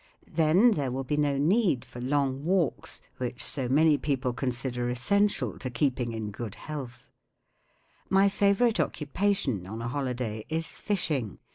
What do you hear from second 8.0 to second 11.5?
My favourite occupation on a holiday is fishing.